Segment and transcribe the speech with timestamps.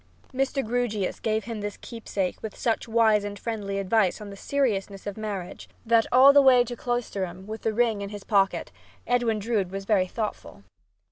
[0.33, 0.65] Mr.
[0.65, 5.15] Grewgious gave him this keepsake with such wise and friendly advice on the seriousness of
[5.15, 8.71] marriage that all the way to Cloisterham with the ring in his pocket,
[9.05, 10.63] Edwin Drood was very thoughtful.